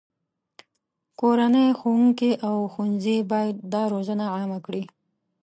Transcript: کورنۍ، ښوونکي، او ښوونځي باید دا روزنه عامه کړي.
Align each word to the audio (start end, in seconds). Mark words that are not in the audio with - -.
کورنۍ، 1.19 1.67
ښوونکي، 1.79 2.31
او 2.47 2.55
ښوونځي 2.73 3.17
باید 3.31 3.55
دا 3.73 3.83
روزنه 3.93 4.25
عامه 4.35 4.59
کړي. 4.65 4.83